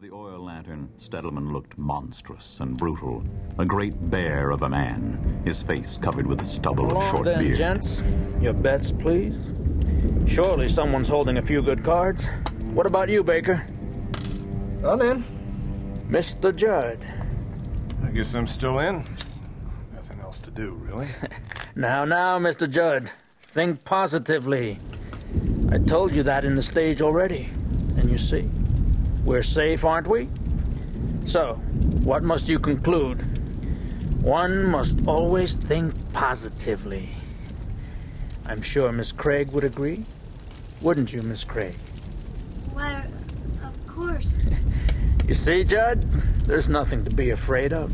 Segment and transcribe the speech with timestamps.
[0.00, 3.22] of the oil lantern, Stedelman looked monstrous and brutal.
[3.58, 7.10] A great bear of a man, his face covered with the stubble Come of along
[7.10, 7.56] short then, beard.
[7.58, 8.02] gents.
[8.40, 9.52] Your bets, please.
[10.26, 12.28] Surely someone's holding a few good cards.
[12.72, 13.66] What about you, Baker?
[14.84, 15.24] I'm in.
[16.08, 16.54] Mr.
[16.56, 16.98] Judd.
[18.02, 19.04] I guess I'm still in.
[19.92, 21.08] Nothing else to do, really.
[21.76, 22.68] Now, now, Mr.
[22.68, 23.10] Judd.
[23.42, 24.78] Think positively.
[25.70, 27.48] I told you that in the stage already.
[27.96, 28.48] And you see,
[29.24, 30.28] we're safe, aren't we?
[31.26, 31.54] So,
[32.02, 33.22] what must you conclude?
[34.22, 37.10] One must always think positively.
[38.46, 40.04] I'm sure Miss Craig would agree.
[40.82, 41.76] Wouldn't you, Miss Craig?
[42.72, 43.04] Why,
[43.64, 44.38] of course.
[45.28, 46.02] You see, Judd,
[46.44, 47.92] there's nothing to be afraid of.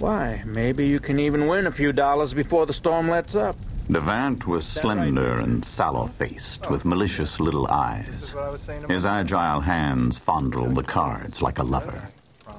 [0.00, 3.54] Why, maybe you can even win a few dollars before the storm lets up.
[3.90, 6.70] Devant was slender and sallow faced, oh.
[6.70, 8.34] with malicious little eyes.
[8.34, 12.08] what I was saying about His agile hands fondled the cards like a lover.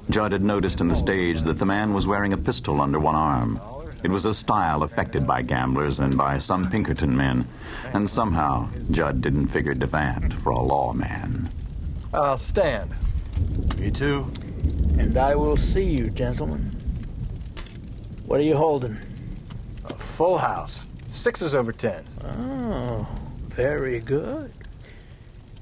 [0.10, 3.16] Judd had noticed in the stage that the man was wearing a pistol under one
[3.16, 3.60] arm.
[4.04, 7.46] It was a style affected by gamblers and by some Pinkerton men,
[7.94, 11.50] and somehow Judd didn't figure Devant for a lawman.
[12.14, 12.92] I'll stand.
[13.78, 14.32] Me too.
[14.98, 16.72] And I will see you, gentlemen.
[18.26, 18.98] What are you holding?
[19.86, 20.86] A full house.
[21.18, 22.06] Sixes over ten.
[22.24, 23.08] Oh,
[23.48, 24.52] very good.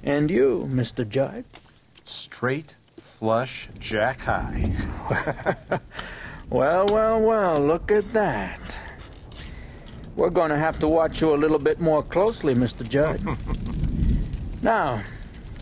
[0.03, 1.07] And you, Mr.
[1.07, 1.45] Judd?
[2.03, 4.75] Straight, flush, jack high.
[6.49, 8.59] Well, well, well, look at that.
[10.15, 12.87] We're going to have to watch you a little bit more closely, Mr.
[12.87, 13.19] Judd.
[14.61, 15.01] now,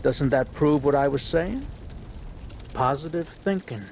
[0.02, 1.66] doesn't that prove what I was saying?
[2.74, 3.82] Positive thinking.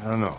[0.00, 0.38] I don't know.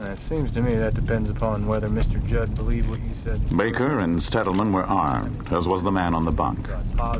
[0.00, 2.24] Uh, it seems to me that depends upon whether Mr.
[2.26, 3.56] Judd believed what you said.
[3.56, 6.66] Baker and Stedelman were armed, as was the man on the bunk.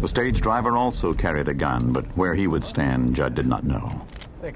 [0.01, 3.65] The stage driver also carried a gun, but where he would stand, Judd did not
[3.65, 4.07] know.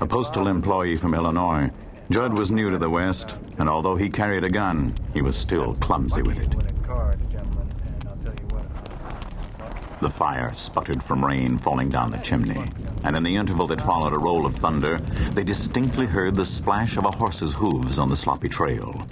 [0.00, 1.70] A postal employee from Illinois,
[2.10, 5.74] Judd was new to the West, and although he carried a gun, he was still
[5.74, 6.54] clumsy with it.
[6.54, 9.85] Win a card, gentlemen, and I'll tell you what.
[10.00, 12.70] The fire sputtered from rain falling down the chimney,
[13.02, 16.98] and in the interval that followed a roll of thunder, they distinctly heard the splash
[16.98, 19.06] of a horse's hooves on the sloppy trail.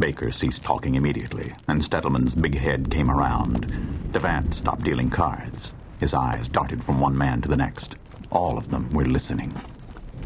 [0.00, 4.12] Baker ceased talking immediately, and Stedelman's big head came around.
[4.12, 5.72] Devant stopped dealing cards.
[6.00, 7.94] His eyes darted from one man to the next.
[8.30, 9.52] All of them were listening.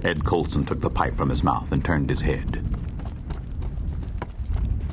[0.03, 2.65] Ed Colson took the pipe from his mouth and turned his head.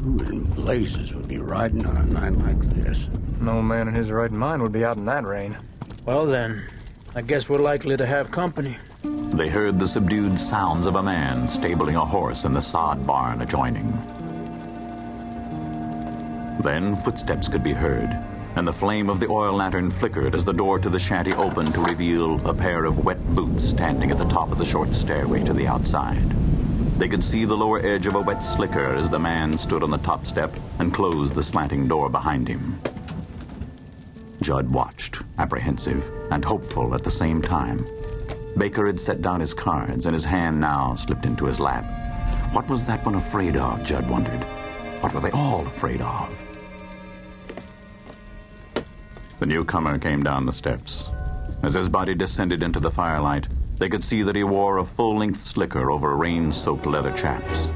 [0.02, 3.10] Who in blazes would be riding on a night like this?
[3.42, 5.58] No man in his right mind would be out in that rain.
[6.06, 6.64] Well, then,
[7.16, 8.78] I guess we're likely to have company.
[9.04, 13.42] They heard the subdued sounds of a man stabling a horse in the sod barn
[13.42, 13.92] adjoining.
[16.64, 18.10] Then footsteps could be heard,
[18.56, 21.74] and the flame of the oil lantern flickered as the door to the shanty opened
[21.74, 25.44] to reveal a pair of wet boots standing at the top of the short stairway
[25.44, 26.39] to the outside.
[27.00, 29.90] They could see the lower edge of a wet slicker as the man stood on
[29.90, 32.78] the top step and closed the slanting door behind him.
[34.42, 37.88] Judd watched, apprehensive and hopeful at the same time.
[38.58, 41.86] Baker had set down his cards, and his hand now slipped into his lap.
[42.54, 44.44] What was that one afraid of, Judd wondered?
[45.00, 46.46] What were they all afraid of?
[49.40, 51.06] The newcomer came down the steps.
[51.64, 53.48] As his body descended into the firelight,
[53.80, 57.72] they could see that he wore a full length slicker over rain soaked leather chaps.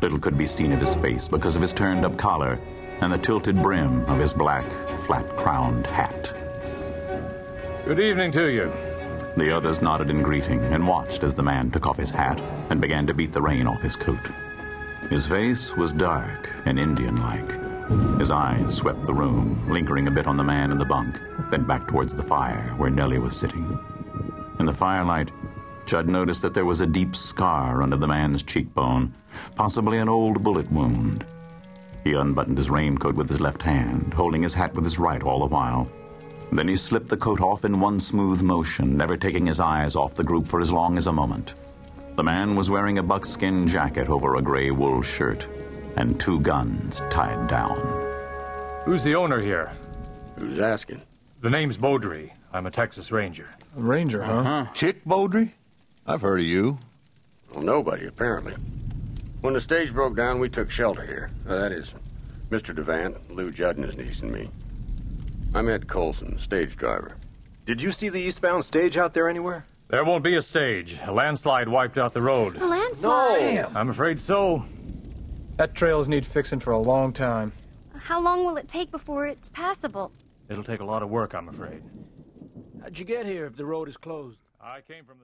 [0.00, 2.58] Little could be seen of his face because of his turned up collar
[3.00, 4.64] and the tilted brim of his black,
[4.98, 6.32] flat crowned hat.
[7.84, 8.72] Good evening to you.
[9.36, 12.40] The others nodded in greeting and watched as the man took off his hat
[12.70, 14.30] and began to beat the rain off his coat.
[15.08, 18.20] His face was dark and Indian like.
[18.20, 21.64] His eyes swept the room, lingering a bit on the man in the bunk, then
[21.64, 23.78] back towards the fire where Nellie was sitting.
[24.60, 25.32] In the firelight,
[25.86, 29.12] Judd noticed that there was a deep scar under the man's cheekbone,
[29.56, 31.24] possibly an old bullet wound.
[32.04, 35.40] He unbuttoned his raincoat with his left hand, holding his hat with his right all
[35.40, 35.90] the while.
[36.52, 40.14] Then he slipped the coat off in one smooth motion, never taking his eyes off
[40.14, 41.54] the group for as long as a moment.
[42.16, 45.46] The man was wearing a buckskin jacket over a gray wool shirt
[45.96, 47.76] and two guns tied down.
[48.84, 49.72] Who's the owner here?
[50.38, 51.02] Who's asking?
[51.40, 52.32] The name's Bowdrie.
[52.52, 53.48] I'm a Texas Ranger.
[53.76, 54.42] A ranger, huh?
[54.42, 54.66] huh?
[54.72, 55.52] Chick Bowdrie?
[56.10, 56.76] I've heard of you.
[57.54, 58.54] Well, nobody, apparently.
[59.42, 61.30] When the stage broke down, we took shelter here.
[61.48, 61.94] Uh, that is,
[62.50, 62.74] Mr.
[62.74, 64.50] Devant, Lou Judd and his niece and me.
[65.54, 67.16] I'm Ed Colson, stage driver.
[67.64, 69.66] Did you see the eastbound stage out there anywhere?
[69.86, 70.98] There won't be a stage.
[71.04, 72.56] A landslide wiped out the road.
[72.56, 73.54] A landslide?
[73.54, 73.70] No!
[73.76, 74.64] I'm afraid so.
[75.58, 77.52] That trails need fixing for a long time.
[77.96, 80.10] How long will it take before it's passable?
[80.48, 81.84] It'll take a lot of work, I'm afraid.
[82.82, 84.38] How'd you get here if the road is closed?
[84.62, 85.18] I came from the